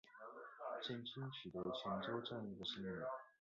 [0.81, 3.03] 郑军取得泉州战役的胜利。